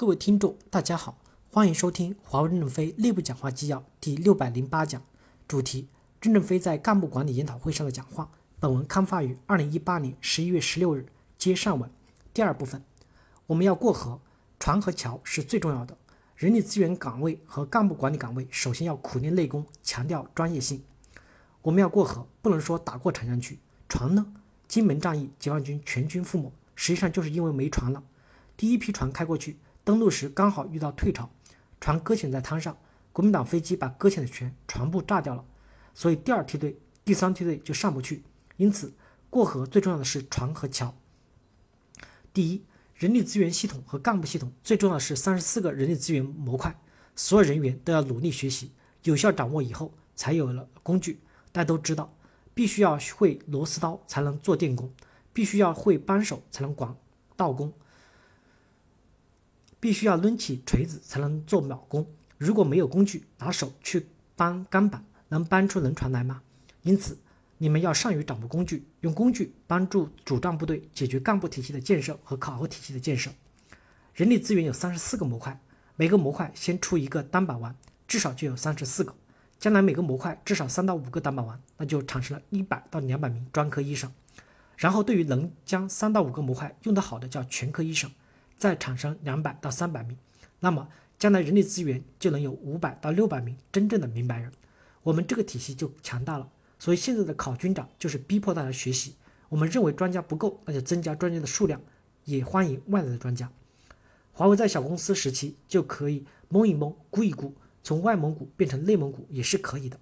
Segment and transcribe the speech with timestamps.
[0.00, 1.18] 各位听众，大家好，
[1.52, 5.02] 欢迎收听华为任正非内部讲话纪要第六百零八讲，
[5.46, 5.88] 主题：
[6.22, 8.30] 任正非在干部管理研讨会上的讲话。
[8.58, 11.04] 本文刊发于二零一八年十一月十六日，
[11.36, 11.90] 接上文。
[12.32, 12.82] 第二部分，
[13.48, 14.18] 我们要过河，
[14.58, 15.94] 船和桥是最重要的。
[16.34, 20.82] 人力资源岗位和干部管理岗位，首先要苦练内功，强调专业性。
[21.60, 23.58] 我们要过河，不能说打过长江去。
[23.86, 24.32] 船呢？
[24.66, 28.02] 金门战役，解放军全军覆没，实际上就是因为没船了。
[28.56, 29.58] 第一批船开过去。
[29.90, 31.28] 登陆时刚好遇到退潮，
[31.80, 32.78] 船搁浅在滩上，
[33.12, 35.44] 国民党飞机把搁浅的船全部炸掉了，
[35.92, 38.22] 所以第二梯队、第三梯队就上不去。
[38.56, 38.94] 因此，
[39.28, 40.94] 过河最重要的是船和桥。
[42.32, 42.64] 第一，
[42.94, 46.80] 人力资源系统和干部系统最重要的是三十四个人力资源模块，
[47.16, 48.70] 所有人员都要努力学习，
[49.02, 51.18] 有效掌握以后，才有了工具。
[51.50, 52.16] 大家都知道，
[52.54, 54.88] 必须要会螺丝刀才能做电工，
[55.32, 56.96] 必须要会扳手才能管
[57.34, 57.72] 道工。
[59.80, 66.42] 必须要抡起锤子才能做铆工，如果没有工具，拿手去搬钢板，能搬出轮船来吗？
[66.82, 67.18] 因此，
[67.58, 73.30] 你们要善于掌握工具，用工具帮助主战部队解决干部体系的建设和考核体系的建设。
[74.14, 75.58] 人力资源有三十四个模块，
[75.96, 77.74] 每个模块先出一个单板丸，
[78.06, 79.14] 至少就有三十四个。
[79.58, 84.10] 将来每个模块至少三到五个单板丸，那就产生了一百到两百名专科医生。
[84.76, 88.10] 然后，对于能将三到五个模块用得好的，叫全科医生。
[88.60, 90.14] 再产生两百到三百名，
[90.60, 90.86] 那么
[91.18, 94.52] 将来人力资源就能有五百到六百名真正的明白人，
[95.02, 96.46] 我们这个体系就强大了。
[96.78, 99.14] 所以现在的考军长就是逼迫大家学习。
[99.48, 101.80] 我们认为专家不够，那就增加专家的数量，
[102.26, 103.50] 也欢迎外来的专家。
[104.30, 109.98] 华为在小公司时期就可以蒙一蒙、估一估，从外蒙古变成内蒙古也是可以的。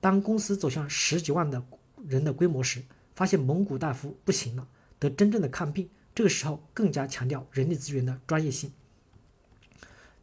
[0.00, 1.62] 当公司走向十几万的
[2.06, 2.82] 人的规模时，
[3.14, 4.66] 发现蒙古大夫不行了，
[4.98, 5.90] 得真正的看病。
[6.18, 8.72] 这个时候更加强调人力资源的专业性。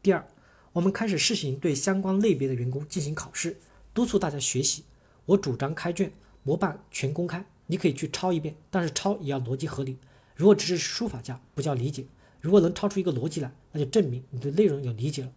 [0.04, 0.28] 第二，
[0.74, 3.56] 我们开始试行对相关类别的员工进行考试，
[3.94, 4.84] 督促大家学习。
[5.26, 6.12] 我主张开卷，
[6.44, 9.98] 模板全公开，你可以去抄一遍，但是抄也要逻辑合理。
[10.36, 12.04] 如果只是书法家，不叫理解；
[12.42, 15.32] 如果能抄出一个逻辑来，那就证明你对内容有理解了。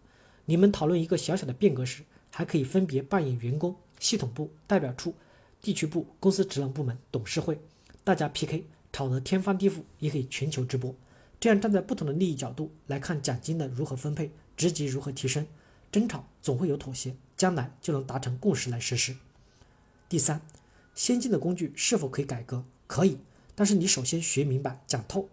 [0.47, 2.03] 你们讨论一个小小的变革时，
[2.33, 5.15] 还可以分别扮演员工、系统部、代表处、
[5.63, 7.61] 地区部、公司职能部门、董事会，
[8.03, 8.67] 大家 PK。
[8.99, 10.93] 吵得天翻地覆，也可以全球直播。
[11.39, 15.47] 这样站在不同的利益角度来看奖金的如何分配，职级如何提升，
[15.93, 19.15] 争吵总会有妥协，将来就能达成共识来实施。
[20.09, 20.41] 第三，
[20.97, 22.65] 先进的工具是否可以改革？
[22.89, 23.19] 可以，
[23.55, 25.29] 但是你首先学明白、讲透，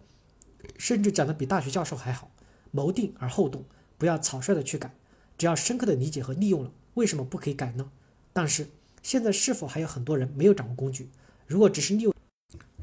[0.78, 2.30] 甚至讲得比大学教授还好，
[2.70, 3.64] 谋定而后动，
[3.98, 4.94] 不要草率的去改。
[5.36, 7.90] 只要深刻的理解和利用了，为什么不可以改呢？
[8.32, 8.68] 但是
[9.02, 11.08] 现在是否还有很多人没有掌握工具？
[11.48, 12.14] 如果只是利用。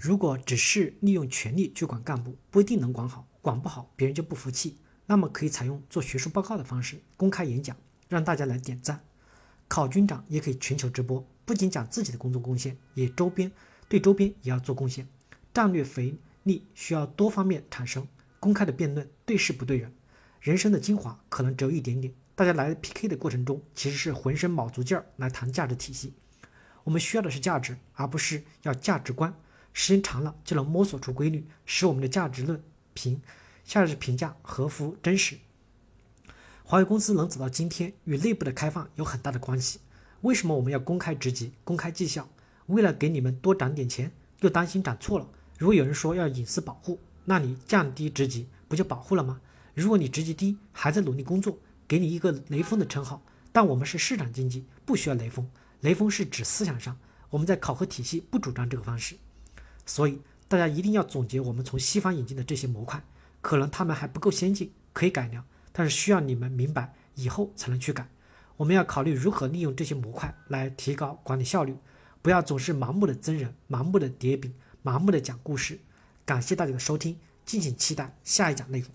[0.03, 4.77] 如果只是利用权力去管干部，不一定能管好，管不好别人就不服气。
[5.05, 7.73] 那么可以采用做学术报告的方式，公开演讲，
[8.09, 9.01] 让大家来点赞。
[9.69, 13.49] 考军长也可以全球直播，不仅讲自己的工作贡献，也周边
[13.87, 15.07] 对周边也要做贡献。
[15.53, 18.05] 战略肥力需要多方面产生，
[18.41, 19.93] 公开的辩论，对事不对人。
[20.41, 26.13] 人生的精华可能只有一点点，大家来 PK 的过程中，其实是浑身卯足劲儿来谈价值体系。
[26.83, 29.33] 我们需要的是价值，而不是要价值观。
[29.73, 32.63] 时间长了，就能摸索出规律，使我们的价值论
[32.93, 33.21] 评
[33.65, 35.37] 价值评价合乎真实。
[36.63, 39.79] 华为公司能走到今天，与内部的开放有很大的关系。
[40.21, 42.29] 为什么我们要公开职级、公开绩效？
[42.67, 45.27] 为了给你们多涨点钱，又担心涨错了。
[45.57, 49.41] 如果有人说要隐私保护，那你降低职级不就保护了吗？
[49.73, 51.57] 如果你职级低，还在努力工作，
[51.87, 53.21] 给你一个雷锋的称号。
[53.51, 55.49] 但我们是市场经济，不需要雷锋。
[55.81, 56.97] 雷锋是指思想上，
[57.29, 59.17] 我们在考核体系不主张这个方式。
[59.85, 63.03] 所以大家一定要总结我们从西方引进的这些模块，
[63.41, 68.07] 可能他们还不够先进，可以改良，但是需要你们明白以后才能去改。
[68.57, 71.75] 我们要考虑如何利用这些模块来提高管理效率，
[72.21, 75.79] 不要总是盲目的增人、盲目的叠饼、盲目的讲故事。
[76.25, 78.89] 感谢大家的收听，敬请期待下一讲内容。